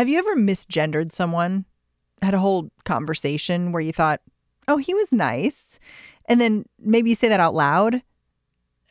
[0.00, 1.66] Have you ever misgendered someone?
[2.22, 4.22] Had a whole conversation where you thought,
[4.66, 5.78] oh, he was nice.
[6.24, 8.00] And then maybe you say that out loud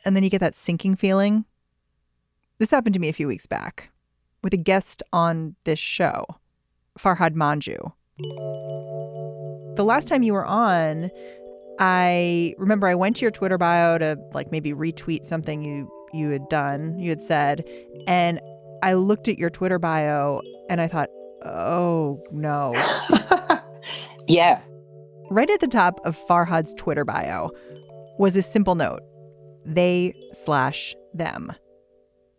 [0.04, 1.46] and then you get that sinking feeling.
[2.58, 3.90] This happened to me a few weeks back
[4.44, 6.26] with a guest on this show,
[6.96, 7.92] Farhad Manjoo.
[9.74, 11.10] The last time you were on,
[11.80, 16.30] I remember I went to your Twitter bio to like maybe retweet something you you
[16.30, 17.68] had done, you had said,
[18.06, 18.40] and
[18.84, 21.10] I looked at your Twitter bio and I thought,
[21.44, 22.74] oh no.
[24.28, 24.62] yeah.
[25.28, 27.50] Right at the top of Farhad's Twitter bio
[28.18, 29.00] was a simple note
[29.66, 31.52] they slash them.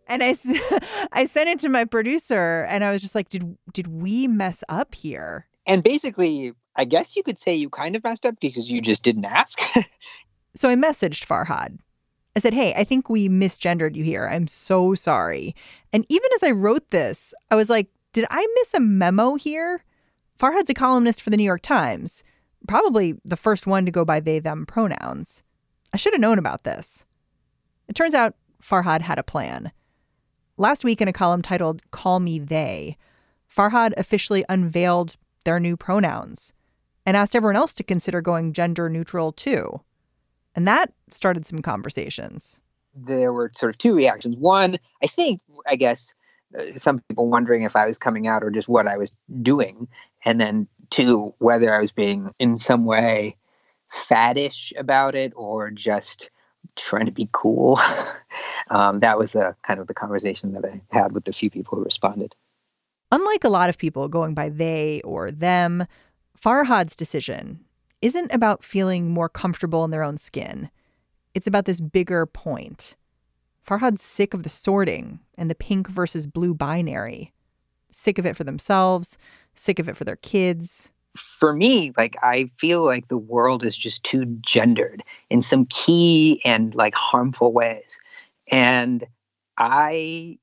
[0.08, 0.34] And I,
[1.12, 4.64] I sent it to my producer and I was just like, did, did we mess
[4.70, 5.46] up here?
[5.68, 9.04] And basically, I guess you could say you kind of messed up because you just
[9.04, 9.60] didn't ask.
[10.56, 11.78] so I messaged Farhad
[12.36, 14.28] I said, Hey, I think we misgendered you here.
[14.28, 15.56] I'm so sorry.
[15.92, 19.84] And even as I wrote this, I was like, Did I miss a memo here?
[20.38, 22.24] Farhad's a columnist for the New York Times,
[22.68, 25.44] probably the first one to go by they, them pronouns.
[25.94, 27.06] I should have known about this.
[27.88, 29.72] It turns out Farhad had a plan.
[30.58, 32.98] Last week, in a column titled Call Me They,
[33.50, 36.54] Farhad officially unveiled their new pronouns
[37.06, 39.82] and asked everyone else to consider going gender neutral too.
[40.56, 42.60] And that started some conversations.
[42.94, 44.36] There were sort of two reactions.
[44.38, 46.14] One, I think, I guess,
[46.76, 49.88] some people wondering if I was coming out or just what I was doing.
[50.26, 53.36] And then two, whether I was being in some way
[53.92, 56.30] faddish about it or just
[56.76, 57.80] trying to be cool.
[58.70, 61.78] um, that was the kind of the conversation that I had with the few people
[61.78, 62.36] who responded.
[63.12, 65.86] Unlike a lot of people going by they or them,
[66.40, 67.60] Farhad's decision
[68.02, 70.70] isn't about feeling more comfortable in their own skin.
[71.36, 72.96] It's about this bigger point.
[73.66, 77.34] Farhad's sick of the sorting and the pink versus blue binary.
[77.92, 79.18] Sick of it for themselves,
[79.56, 80.90] sick of it for their kids.
[81.16, 86.42] For me, like I feel like the world is just too gendered in some key
[86.46, 87.98] and like harmful ways.
[88.50, 89.06] And
[89.58, 90.38] I,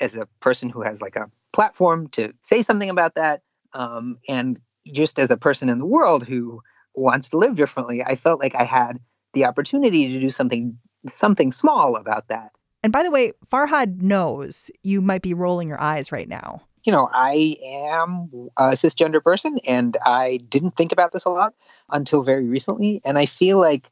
[0.00, 3.42] as a person who has like a platform to say something about that,
[3.74, 4.58] um, and
[4.92, 6.62] just as a person in the world who
[6.94, 8.98] wants to live differently, I felt like I had
[9.34, 12.50] the opportunity to do something something small about that.
[12.84, 16.60] And by the way, Farhad knows you might be rolling your eyes right now.
[16.84, 18.28] You know, I am
[18.58, 21.54] a cisgender person and I didn't think about this a lot
[21.90, 23.00] until very recently.
[23.02, 23.90] And I feel like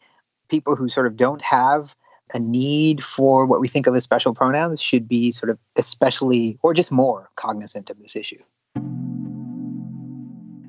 [0.51, 1.97] people who sort of don't have
[2.35, 6.59] a need for what we think of as special pronouns should be sort of especially
[6.63, 8.43] or just more cognizant of this issue.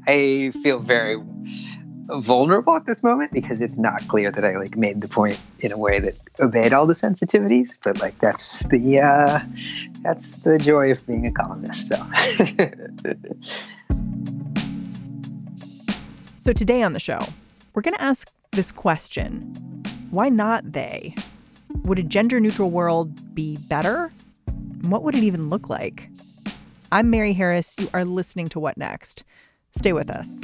[0.07, 1.22] I feel very
[2.08, 5.72] vulnerable at this moment because it's not clear that I like made the point in
[5.72, 7.72] a way that obeyed all the sensitivities.
[7.84, 9.40] But like that's the uh,
[10.02, 11.88] that's the joy of being a columnist.
[11.88, 11.96] So.
[16.38, 17.22] so today on the show,
[17.74, 19.41] we're going to ask this question:
[20.12, 21.16] Why not they?
[21.84, 24.12] Would a gender neutral world be better?
[24.81, 26.09] What would it even look like?
[26.91, 27.75] I'm Mary Harris.
[27.80, 29.24] You are listening to What Next.
[29.75, 30.44] Stay with us.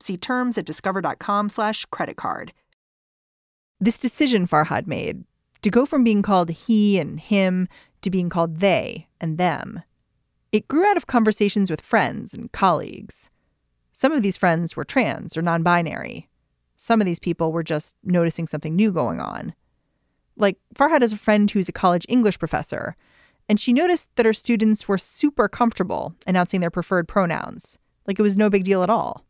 [0.00, 2.52] See terms at discover.com slash credit card.
[3.80, 5.24] This decision Farhad made
[5.62, 7.68] to go from being called he and him
[8.02, 9.82] to being called they and them,
[10.52, 13.30] it grew out of conversations with friends and colleagues.
[13.92, 16.28] Some of these friends were trans or non binary.
[16.76, 19.54] Some of these people were just noticing something new going on.
[20.36, 22.94] Like, Farhad has a friend who's a college English professor,
[23.48, 28.22] and she noticed that her students were super comfortable announcing their preferred pronouns, like it
[28.22, 29.25] was no big deal at all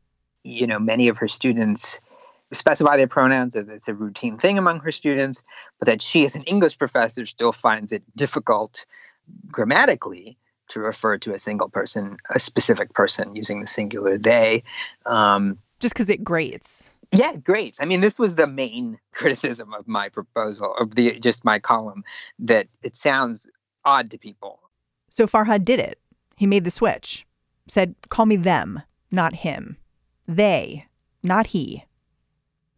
[0.47, 2.01] you know, many of her students
[2.53, 5.43] specify their pronouns as it's a routine thing among her students,
[5.79, 8.85] but that she, as an English professor, still finds it difficult
[9.49, 10.39] grammatically
[10.69, 14.63] to refer to a single person, a specific person using the singular they.
[15.05, 16.93] Um, Just because it grates.
[17.13, 17.77] Yeah, great.
[17.81, 22.05] I mean, this was the main criticism of my proposal, of the just my column,
[22.39, 23.49] that it sounds
[23.85, 24.61] odd to people.
[25.11, 25.99] So Farhad did it.
[26.37, 27.27] He made the switch,
[27.67, 29.79] said, call me them, not him.
[30.29, 30.87] They,
[31.23, 31.85] not he.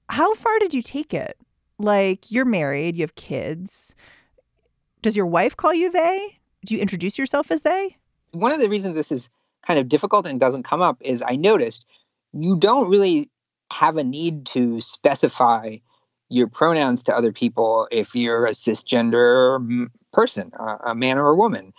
[0.09, 1.37] How far did you take it?
[1.79, 3.95] Like, you're married, you have kids.
[5.03, 6.39] Does your wife call you they?
[6.65, 7.97] Do you introduce yourself as they?
[8.33, 9.31] One of the reasons this is
[9.67, 11.87] kind of difficult and doesn't come up is I noticed
[12.33, 13.31] you don't really
[13.71, 15.77] have a need to specify
[16.31, 20.51] your pronouns to other people if you're a cisgender person,
[20.85, 21.73] a man or a woman.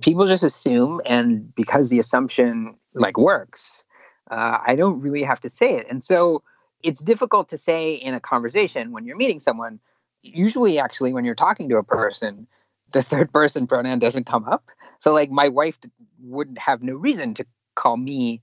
[0.00, 3.84] People just assume, and because the assumption like works,
[4.30, 5.86] uh, I don't really have to say it.
[5.88, 6.42] And so
[6.82, 9.80] it's difficult to say in a conversation when you're meeting someone.
[10.22, 12.46] Usually, actually, when you're talking to a person,
[12.92, 14.70] the third person pronoun doesn't come up.
[14.98, 15.78] So, like, my wife
[16.22, 18.40] would have no reason to call me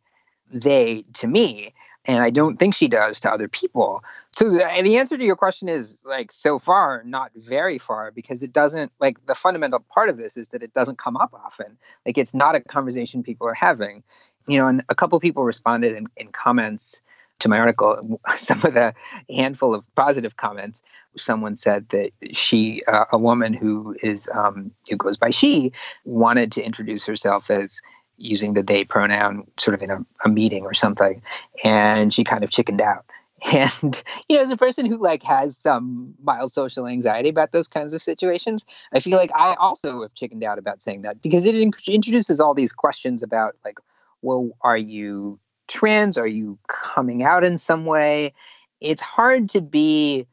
[0.52, 1.74] they to me
[2.06, 4.04] and I don't think she does to other people.
[4.36, 8.42] So the, the answer to your question is like so far not very far because
[8.42, 11.78] it doesn't like the fundamental part of this is that it doesn't come up often.
[12.06, 14.04] Like it's not a conversation people are having.
[14.48, 17.02] You know, and a couple people responded in, in comments
[17.40, 18.20] to my article.
[18.38, 18.94] Some of the
[19.30, 20.82] handful of positive comments.
[21.18, 25.74] Someone said that she, uh, a woman who is um, who goes by she,
[26.06, 27.82] wanted to introduce herself as
[28.22, 31.22] using the they pronoun sort of in a, a meeting or something
[31.64, 33.06] and she kind of chickened out
[33.52, 37.68] and you know as a person who like has some mild social anxiety about those
[37.68, 38.64] kinds of situations
[38.94, 42.40] i feel like i also have chickened out about saying that because it in- introduces
[42.40, 43.80] all these questions about like
[44.22, 48.34] well are you trans are you coming out in some way
[48.80, 50.28] it's hard to be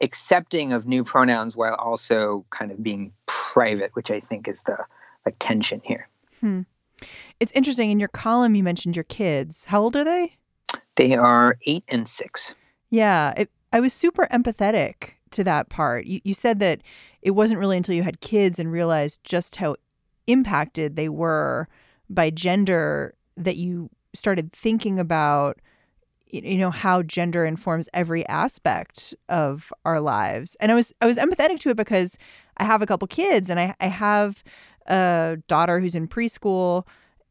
[0.00, 4.76] accepting of new pronouns while also kind of being private which i think is the
[5.24, 6.08] like tension here
[6.40, 6.62] hmm.
[7.40, 7.90] It's interesting.
[7.90, 9.66] In your column, you mentioned your kids.
[9.66, 10.36] How old are they?
[10.96, 12.54] They are eight and six.
[12.90, 13.32] Yeah.
[13.36, 16.06] It, I was super empathetic to that part.
[16.06, 16.82] You, you said that
[17.22, 19.76] it wasn't really until you had kids and realized just how
[20.26, 21.68] impacted they were
[22.14, 25.58] by gender that you started thinking about
[26.28, 31.18] you know how gender informs every aspect of our lives and i was i was
[31.18, 32.16] empathetic to it because
[32.56, 34.42] i have a couple kids and i, I have
[34.86, 36.86] a daughter who's in preschool.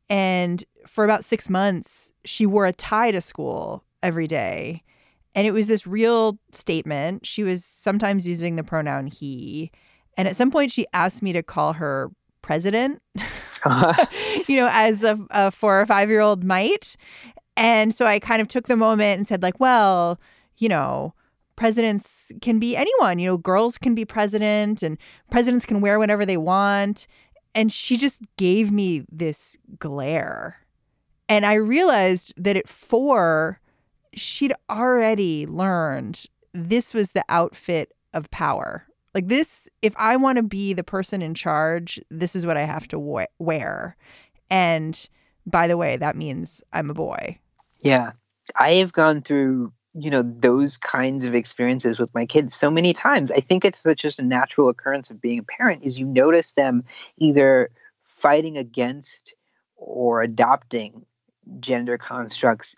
[0.10, 4.84] And for about six months, she wore a tie to school every day.
[5.36, 7.26] And it was this real statement.
[7.26, 9.72] She was sometimes using the pronoun he.
[10.18, 12.12] And at some point, she asked me to call her
[12.52, 13.02] president,
[13.64, 14.06] uh-huh.
[14.46, 16.98] you know, as a, a four or five year old might.
[17.56, 20.20] And so I kind of took the moment and said, like, well,
[20.58, 21.14] you know,
[21.56, 23.20] presidents can be anyone.
[23.20, 24.98] You know, girls can be president and
[25.30, 27.08] presidents can wear whatever they want.
[27.56, 30.58] And she just gave me this glare.
[31.30, 33.62] And I realized that at four,
[34.14, 38.88] she'd already learned this was the outfit of power.
[39.14, 42.64] Like, this, if I want to be the person in charge, this is what I
[42.64, 43.98] have to wear.
[44.50, 45.10] And
[45.46, 47.40] by the way, that means I'm a boy.
[47.82, 48.12] Yeah.
[48.60, 52.94] I have gone through you know those kinds of experiences with my kids so many
[52.94, 56.54] times i think it's just a natural occurrence of being a parent is you notice
[56.54, 56.84] them
[57.18, 57.70] either
[58.06, 59.34] fighting against
[59.76, 61.06] or adopting
[61.60, 62.76] gender constructs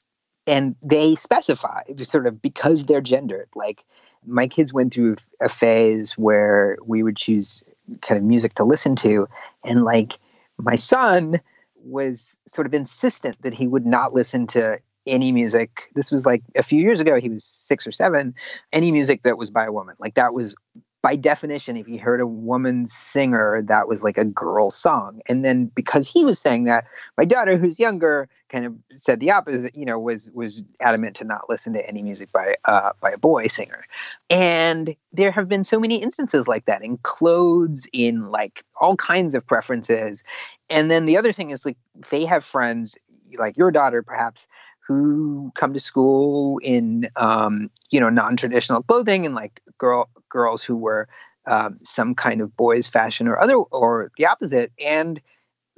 [0.47, 3.83] and they specify sort of because they're gendered like
[4.25, 7.63] my kids went through a phase where we would choose
[8.01, 9.27] kind of music to listen to
[9.63, 10.19] and like
[10.57, 11.39] my son
[11.83, 15.89] was sort of insistent that he would not listen to any music.
[15.95, 18.33] This was like a few years ago, he was six or seven,
[18.71, 19.95] any music that was by a woman.
[19.99, 20.55] Like that was
[21.03, 25.19] by definition, if you heard a woman singer, that was like a girl song.
[25.27, 26.85] And then because he was saying that,
[27.17, 29.75] my daughter, who's younger, kind of said the opposite.
[29.75, 33.17] You know, was was adamant to not listen to any music by uh, by a
[33.17, 33.83] boy singer.
[34.29, 39.35] And there have been so many instances like that in clothes, in like all kinds
[39.35, 40.23] of preferences.
[40.69, 41.77] And then the other thing is like
[42.11, 42.97] they have friends
[43.37, 44.47] like your daughter, perhaps,
[44.87, 50.75] who come to school in um, you know non-traditional clothing and like girl girls who
[50.75, 51.07] were
[51.45, 54.71] um, some kind of boys fashion or other or the opposite.
[54.79, 55.21] And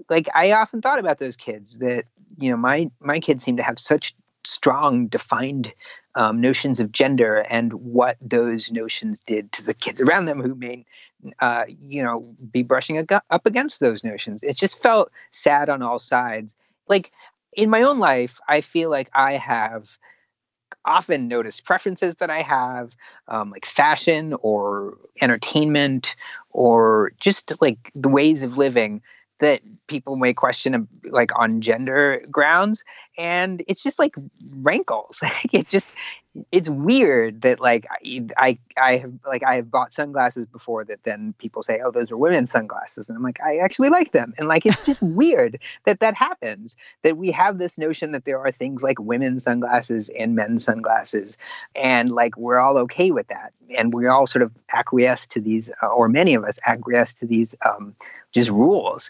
[0.10, 2.04] like i often thought about those kids that
[2.38, 4.14] you know my my kids seem to have such
[4.46, 5.72] strong defined
[6.16, 10.56] um, notions of gender and what those notions did to the kids around them who
[10.56, 10.86] may
[11.40, 14.44] uh, you know be brushing up against those notions.
[14.44, 16.56] It just felt sad on all sides.
[16.88, 17.12] Like
[17.56, 19.88] in my own life, I feel like I have
[20.84, 22.92] often noticed preferences that I have,
[23.28, 26.16] um, like fashion or entertainment
[26.52, 29.02] or just like the ways of living
[29.40, 32.84] that people may question like on gender grounds
[33.18, 34.16] and it's just like
[34.62, 35.22] rankles
[35.52, 35.94] it just
[36.52, 37.88] it's weird that like
[38.38, 42.12] I I have like I have bought sunglasses before that then people say oh those
[42.12, 43.10] are women's sunglasses.
[43.10, 44.34] And I'm like I actually like them.
[44.38, 48.40] And like it's just weird that that happens that we have this notion that there
[48.40, 51.38] are things like women's sunglasses and men's sunglasses
[51.76, 53.54] and like we're all okay with that.
[53.78, 57.26] And we all sort of acquiesce to these uh, or many of us acquiesce to
[57.26, 57.96] these um,
[58.34, 59.10] just rules.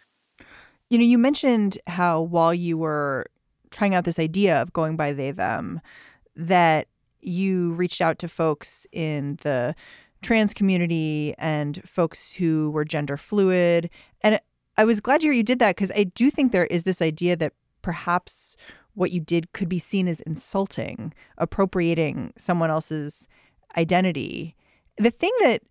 [0.89, 3.25] You know, you mentioned how while you were
[3.71, 5.81] trying out this idea of going by they them,
[6.35, 6.87] that
[7.27, 9.75] you reached out to folks in the
[10.21, 13.89] trans community and folks who were gender fluid.
[14.21, 14.39] And
[14.77, 17.53] I was glad you did that because I do think there is this idea that
[17.81, 18.57] perhaps
[18.95, 23.27] what you did could be seen as insulting, appropriating someone else's
[23.77, 24.55] identity.
[24.97, 25.61] The thing that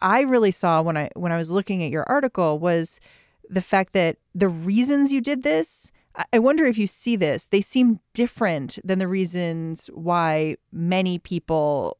[0.00, 3.00] I really saw when I when I was looking at your article was
[3.48, 5.92] the fact that the reasons you did this,
[6.32, 11.98] I wonder if you see this, they seem different than the reasons why many people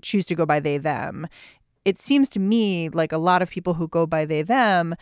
[0.00, 1.26] choose to go by they, them.
[1.84, 4.94] It seems to me like a lot of people who go by they, them,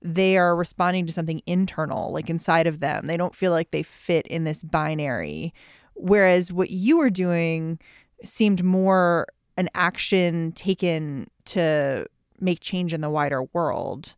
[0.00, 3.06] they are responding to something internal, like inside of them.
[3.06, 5.52] They don't feel like they fit in this binary.
[5.94, 7.78] Whereas what you were doing
[8.24, 12.06] seemed more an action taken to
[12.40, 14.14] make change in the wider world.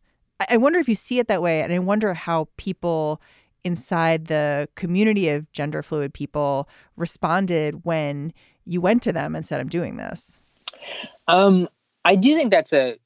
[0.49, 1.61] I wonder if you see it that way.
[1.61, 3.21] And I wonder how people
[3.63, 8.33] inside the community of gender fluid people responded when
[8.65, 10.43] you went to them and said, I'm doing this.
[11.27, 11.67] Um,
[12.05, 12.97] I do think that's a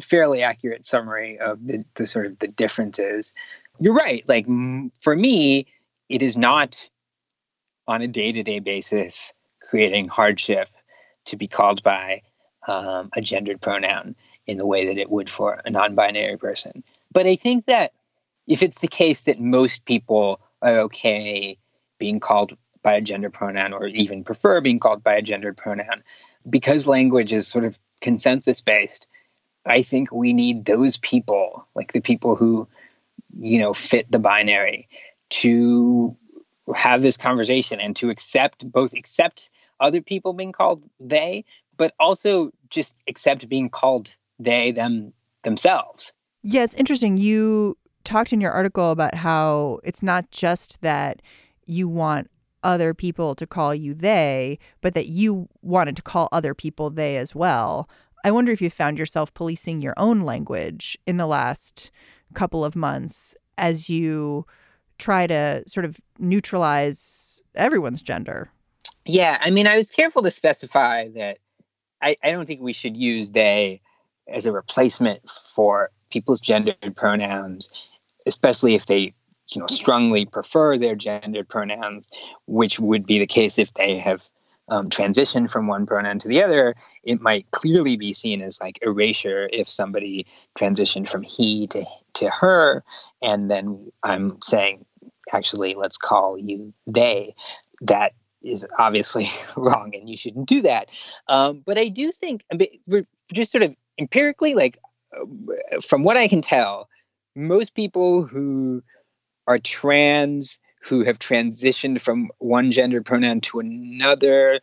[0.00, 3.32] fairly accurate summary of the, the sort of the differences.
[3.80, 4.26] You're right.
[4.28, 4.46] Like
[5.00, 5.66] for me,
[6.08, 6.88] it is not
[7.88, 9.32] on a day to day basis
[9.68, 10.68] creating hardship
[11.24, 12.22] to be called by
[12.66, 14.14] um, a gendered pronoun
[14.46, 16.82] in the way that it would for a non binary person.
[17.12, 17.92] But I think that
[18.46, 21.58] if it's the case that most people are okay
[21.98, 26.02] being called by a gender pronoun or even prefer being called by a gendered pronoun,
[26.50, 29.06] because language is sort of consensus based,
[29.64, 32.66] I think we need those people, like the people who,
[33.38, 34.88] you know, fit the binary,
[35.30, 36.16] to
[36.74, 41.44] have this conversation and to accept both accept other people being called they,
[41.76, 45.12] but also just accept being called they them
[45.44, 46.12] themselves.
[46.42, 47.16] Yeah, it's interesting.
[47.16, 51.22] You talked in your article about how it's not just that
[51.66, 52.30] you want
[52.62, 57.16] other people to call you they, but that you wanted to call other people they
[57.16, 57.88] as well.
[58.24, 61.90] I wonder if you found yourself policing your own language in the last
[62.34, 64.46] couple of months as you
[64.98, 68.50] try to sort of neutralize everyone's gender.
[69.04, 71.38] Yeah, I mean, I was careful to specify that
[72.00, 73.80] I, I don't think we should use they
[74.28, 77.68] as a replacement for people's gendered pronouns,
[78.26, 79.14] especially if they
[79.48, 82.08] you know strongly prefer their gendered pronouns,
[82.46, 84.28] which would be the case if they have
[84.68, 86.74] um, transitioned from one pronoun to the other.
[87.02, 90.26] It might clearly be seen as like erasure if somebody
[90.56, 92.84] transitioned from he to to her,
[93.20, 94.84] and then I'm saying
[95.32, 97.34] actually let's call you they.
[97.80, 98.12] That
[98.42, 100.88] is obviously wrong, and you shouldn't do that.
[101.28, 102.44] Um, but I do think,
[103.32, 104.78] just sort of empirically, like
[105.16, 106.88] uh, from what I can tell,
[107.34, 108.82] most people who
[109.46, 114.60] are trans who have transitioned from one gender pronoun to another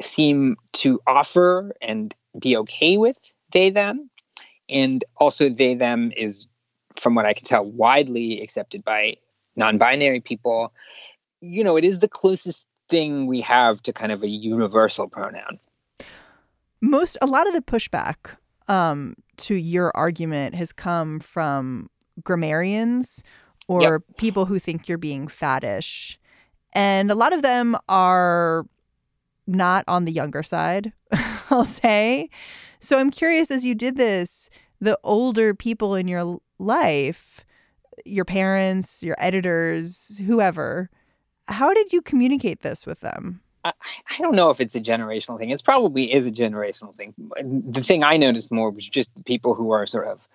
[0.00, 4.10] seem to offer and be okay with they them.
[4.68, 6.46] And also they them is
[6.96, 9.16] from what i can tell widely accepted by
[9.56, 10.72] non-binary people.
[11.40, 15.58] You know it is the closest thing we have to kind of a universal pronoun.
[16.80, 18.36] Most a lot of the pushback
[18.68, 21.90] um, to your argument has come from
[22.22, 23.22] grammarians
[23.68, 24.02] or yep.
[24.16, 26.16] people who think you're being faddish.
[26.72, 28.66] And a lot of them are
[29.46, 30.92] not on the younger side,
[31.50, 32.30] I'll say.
[32.78, 34.48] So I'm curious as you did this,
[34.80, 37.44] the older people in your life,
[38.04, 40.90] your parents, your editors, whoever,
[41.48, 43.40] how did you communicate this with them?
[43.64, 43.72] I,
[44.10, 45.50] I don't know if it's a generational thing.
[45.50, 47.14] It probably is a generational thing.
[47.42, 50.26] The thing I noticed more was just the people who are sort of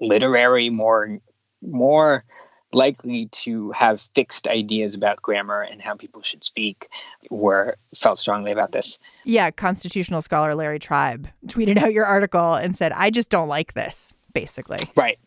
[0.00, 1.18] literary, more
[1.62, 2.24] more
[2.72, 6.88] likely to have fixed ideas about grammar and how people should speak
[7.30, 8.98] were felt strongly about this.
[9.24, 13.74] Yeah, constitutional scholar Larry Tribe tweeted out your article and said, "I just don't like
[13.74, 15.18] this." Basically, right,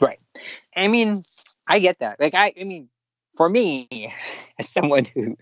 [0.00, 0.18] right.
[0.74, 1.22] I mean,
[1.66, 2.18] I get that.
[2.18, 2.88] Like, I, I mean,
[3.36, 4.12] for me,
[4.58, 5.36] as someone who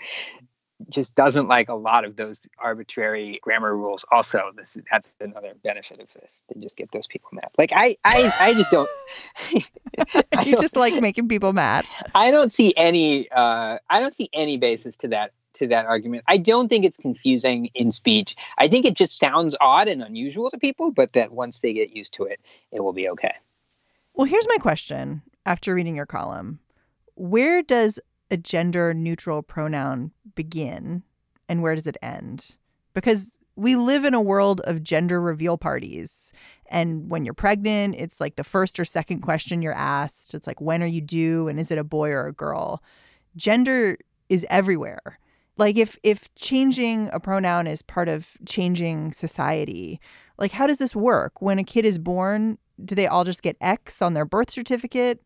[0.88, 4.04] just doesn't like a lot of those arbitrary grammar rules.
[4.10, 7.48] Also, this is, that's another benefit of this to just get those people mad.
[7.58, 8.90] Like I, I, I just don't.
[9.98, 11.84] I you don't, just like making people mad.
[12.14, 13.30] I don't see any.
[13.30, 16.24] Uh, I don't see any basis to that to that argument.
[16.26, 18.36] I don't think it's confusing in speech.
[18.58, 21.94] I think it just sounds odd and unusual to people, but that once they get
[21.94, 23.34] used to it, it will be okay.
[24.14, 26.60] Well, here's my question after reading your column.
[27.14, 28.00] Where does
[28.32, 31.02] a gender neutral pronoun begin
[31.48, 32.56] and where does it end?
[32.94, 36.32] Because we live in a world of gender reveal parties.
[36.66, 40.34] And when you're pregnant, it's like the first or second question you're asked.
[40.34, 41.46] It's like, when are you due?
[41.46, 42.82] And is it a boy or a girl?
[43.36, 43.98] Gender
[44.30, 45.18] is everywhere.
[45.58, 50.00] Like if if changing a pronoun is part of changing society,
[50.38, 51.42] like how does this work?
[51.42, 55.22] When a kid is born, do they all just get X on their birth certificate?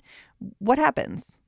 [0.58, 1.40] What happens?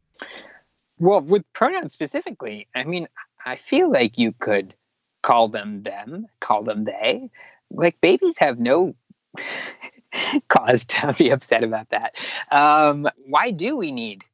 [0.99, 3.09] Well, with pronouns specifically, I mean,
[3.45, 4.75] I feel like you could
[5.23, 7.31] call them them, call them they.
[7.71, 8.95] Like babies have no
[10.49, 12.15] cause to be upset about that.
[12.51, 14.25] Um, why do we need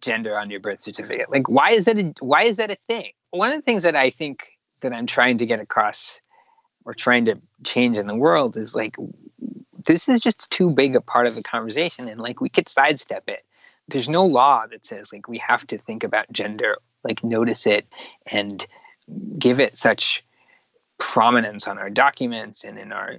[0.00, 1.30] gender on your birth certificate?
[1.30, 1.98] Like, why is that?
[1.98, 3.10] A, why is that a thing?
[3.30, 4.44] One of the things that I think
[4.82, 6.20] that I'm trying to get across
[6.84, 8.96] or trying to change in the world is like
[9.86, 13.24] this is just too big a part of the conversation, and like we could sidestep
[13.28, 13.42] it
[13.88, 17.86] there's no law that says like we have to think about gender, like notice it
[18.26, 18.66] and
[19.38, 20.24] give it such
[20.98, 23.16] prominence on our documents and in our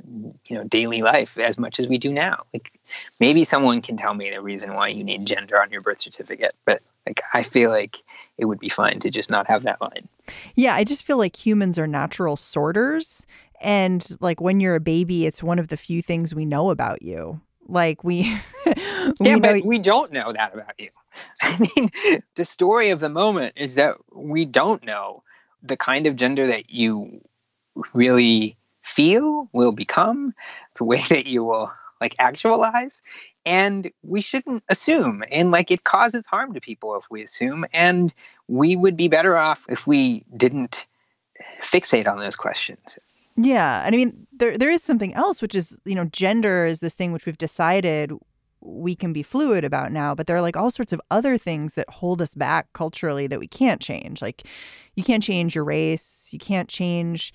[0.48, 2.44] you know daily life as much as we do now.
[2.54, 2.72] Like
[3.20, 6.54] maybe someone can tell me the reason why you need gender on your birth certificate
[6.66, 7.98] but like i feel like
[8.38, 10.08] it would be fine to just not have that line.
[10.56, 13.26] Yeah i just feel like humans are natural sorters
[13.62, 17.02] and like when you're a baby it's one of the few things we know about
[17.02, 18.74] you like we, we
[19.22, 20.90] yeah, but we don't know that about you.
[21.42, 25.24] I mean, the story of the moment is that we don't know
[25.64, 27.22] the kind of gender that you
[27.94, 30.34] really feel will become,
[30.78, 33.02] the way that you will like actualize,
[33.46, 35.24] and we shouldn't assume.
[35.32, 38.14] And like it causes harm to people if we assume, and
[38.48, 40.86] we would be better off if we didn't
[41.62, 43.00] fixate on those questions.
[43.38, 46.80] Yeah, and I mean there there is something else which is, you know, gender is
[46.80, 48.12] this thing which we've decided
[48.62, 51.76] we can be fluid about now, but there are like all sorts of other things
[51.76, 54.22] that hold us back culturally that we can't change.
[54.22, 54.44] Like
[54.96, 57.34] you can't change your race, you can't change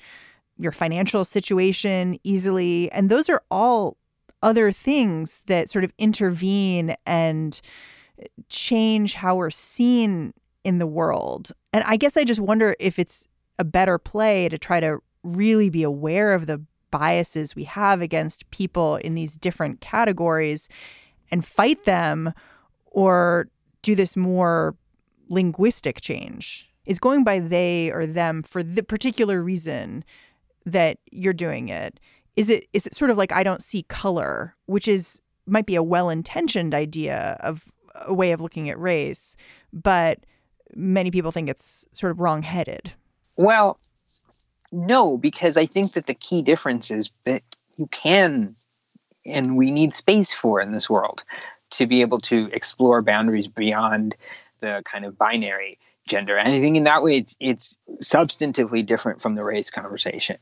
[0.57, 3.97] your financial situation easily, and those are all
[4.43, 7.61] other things that sort of intervene and
[8.49, 10.33] change how we're seen
[10.65, 11.53] in the world.
[11.73, 15.71] And I guess I just wonder if it's a better play to try to really
[15.71, 20.69] be aware of the biases we have against people in these different categories
[21.31, 22.33] and fight them
[22.87, 23.49] or
[23.83, 24.77] do this more
[25.29, 30.05] linguistic change is going by they or them for the particular reason
[30.67, 32.01] that you're doing it.
[32.37, 35.75] Is it is it sort of like i don't see color which is might be
[35.75, 37.73] a well-intentioned idea of
[38.07, 39.37] a way of looking at race
[39.73, 40.21] but
[40.75, 42.93] many people think it's sort of wrong-headed.
[43.37, 43.79] Well
[44.73, 47.43] no, because I think that the key difference is that
[47.77, 48.55] you can
[49.27, 51.23] and we need space for in this world
[51.71, 54.17] to be able to explore boundaries beyond
[54.61, 55.79] the kind of binary
[56.09, 56.37] gender.
[56.37, 60.39] And I think in that way, it's, it's substantively different from the race conversation.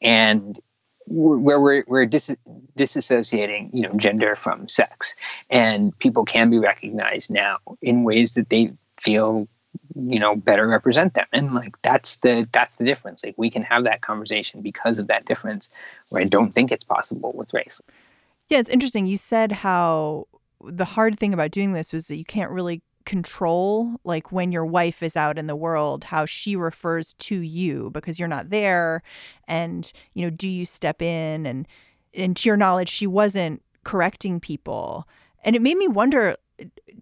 [0.00, 0.58] And
[1.06, 2.36] where we're, we're dis-
[2.78, 5.14] disassociating, you know, gender from sex,
[5.50, 9.48] and people can be recognized now in ways that they feel
[9.94, 11.26] you know better represent them.
[11.32, 13.22] And like that's the that's the difference.
[13.24, 15.68] Like we can have that conversation because of that difference
[16.10, 17.80] where i don't think it's possible with race.
[18.48, 19.06] Yeah it's interesting.
[19.06, 20.26] You said how
[20.64, 24.66] the hard thing about doing this was that you can't really control like when your
[24.66, 29.02] wife is out in the world how she refers to you because you're not there.
[29.48, 31.46] And you know do you step in?
[31.46, 31.66] And
[32.14, 35.08] and to your knowledge she wasn't correcting people.
[35.42, 36.36] And it made me wonder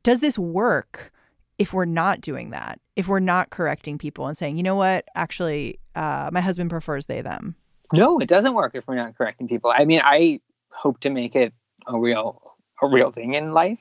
[0.02, 1.12] does this work
[1.58, 5.06] if we're not doing that, if we're not correcting people and saying, you know what,
[5.14, 7.56] actually, uh, my husband prefers they them.
[7.92, 9.72] No, it doesn't work if we're not correcting people.
[9.74, 10.40] I mean, I
[10.72, 11.52] hope to make it
[11.86, 12.42] a real
[12.80, 13.80] a real thing in life,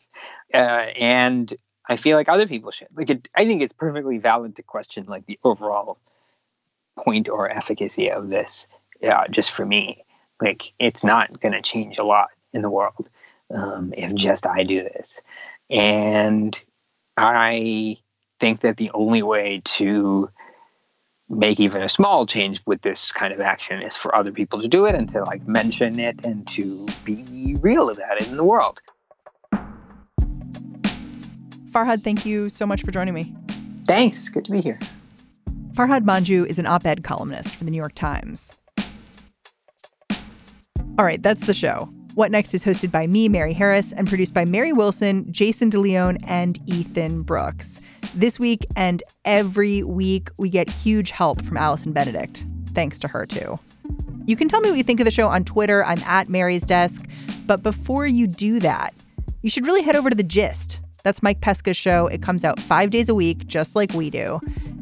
[0.53, 1.53] uh, and
[1.87, 2.87] I feel like other people should.
[2.95, 5.99] Like, it, I think it's perfectly valid to question like the overall
[6.97, 8.67] point or efficacy of this.
[9.01, 10.03] Yeah, just for me,
[10.41, 13.07] like it's not going to change a lot in the world
[13.53, 15.21] um, if just I do this,
[15.69, 16.59] and
[17.17, 17.97] I
[18.39, 20.30] think that the only way to
[21.30, 24.67] make even a small change with this kind of action is for other people to
[24.67, 28.43] do it and to like mention it and to be real about it in the
[28.43, 28.82] world.
[31.71, 33.36] Farhad, thank you so much for joining me.
[33.88, 34.30] Thanks.
[34.30, 34.80] Good to be here.
[35.73, 38.58] Farhad Manjoo is an op ed columnist for the New York Times.
[40.97, 41.93] All right, that's the show.
[42.17, 46.17] What Next is hosted by me, Mary Harris, and produced by Mary Wilson, Jason DeLeon,
[46.23, 47.80] and Ethan Brooks.
[48.15, 52.43] This week and every week, we get huge help from Allison Benedikt.
[52.73, 53.60] Thanks to her, too.
[54.25, 55.86] You can tell me what you think of the show on Twitter.
[55.86, 57.08] I'm at Mary's Desk.
[57.45, 58.95] But before you do that,
[59.43, 60.80] you should really head over to The Gist.
[61.03, 62.08] That's Mike Pesca's show.
[62.08, 64.39] It comes out five days a week, just like we do.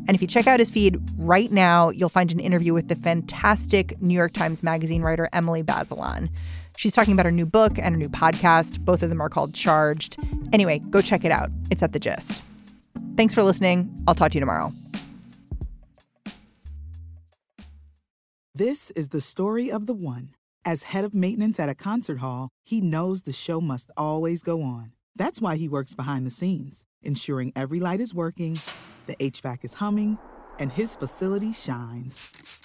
[0.07, 2.95] And if you check out his feed right now, you'll find an interview with the
[2.95, 6.29] fantastic New York Times Magazine writer Emily Bazelon.
[6.77, 8.79] She's talking about her new book and her new podcast.
[8.79, 10.17] Both of them are called Charged.
[10.53, 11.49] Anyway, go check it out.
[11.71, 12.43] It's at The Gist.
[13.17, 14.03] Thanks for listening.
[14.07, 14.73] I'll talk to you tomorrow.
[18.53, 20.29] This is the story of the one.
[20.63, 24.61] As head of maintenance at a concert hall, he knows the show must always go
[24.63, 24.93] on.
[25.15, 28.59] That's why he works behind the scenes, ensuring every light is working,
[29.05, 30.17] the HVAC is humming,
[30.57, 32.64] and his facility shines.